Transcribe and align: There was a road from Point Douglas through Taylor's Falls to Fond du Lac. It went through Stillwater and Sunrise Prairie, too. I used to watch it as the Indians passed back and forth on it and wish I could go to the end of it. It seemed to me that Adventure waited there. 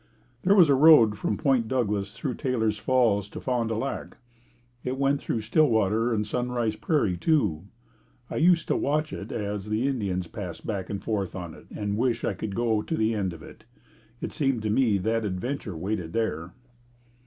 There 0.41 0.55
was 0.55 0.67
a 0.67 0.73
road 0.73 1.15
from 1.15 1.37
Point 1.37 1.67
Douglas 1.67 2.17
through 2.17 2.33
Taylor's 2.33 2.79
Falls 2.79 3.29
to 3.29 3.39
Fond 3.39 3.69
du 3.69 3.75
Lac. 3.75 4.17
It 4.83 4.97
went 4.97 5.21
through 5.21 5.41
Stillwater 5.41 6.11
and 6.11 6.25
Sunrise 6.25 6.75
Prairie, 6.75 7.17
too. 7.17 7.65
I 8.27 8.37
used 8.37 8.67
to 8.69 8.75
watch 8.75 9.13
it 9.13 9.31
as 9.31 9.69
the 9.69 9.87
Indians 9.87 10.25
passed 10.25 10.65
back 10.65 10.89
and 10.89 11.03
forth 11.03 11.35
on 11.35 11.53
it 11.53 11.67
and 11.69 11.97
wish 11.97 12.23
I 12.25 12.33
could 12.33 12.55
go 12.55 12.81
to 12.81 12.97
the 12.97 13.13
end 13.13 13.31
of 13.31 13.43
it. 13.43 13.63
It 14.21 14.31
seemed 14.31 14.63
to 14.63 14.71
me 14.71 14.97
that 14.97 15.23
Adventure 15.23 15.77
waited 15.77 16.13
there. 16.13 16.51